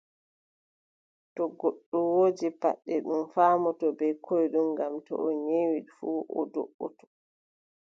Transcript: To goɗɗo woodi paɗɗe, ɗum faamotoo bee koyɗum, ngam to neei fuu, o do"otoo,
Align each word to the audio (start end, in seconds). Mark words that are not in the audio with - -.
To 1.35 1.43
goɗɗo 1.59 1.97
woodi 2.13 2.47
paɗɗe, 2.61 2.93
ɗum 3.05 3.21
faamotoo 3.33 3.91
bee 3.99 4.13
koyɗum, 4.25 4.67
ngam 4.73 4.93
to 5.07 5.13
neei 5.45 5.79
fuu, 5.97 6.19
o 6.39 6.41
do"otoo, 6.53 7.07